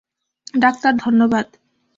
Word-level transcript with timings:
Doctor, 0.55 0.93
ধন্যবাদ। 0.95 1.47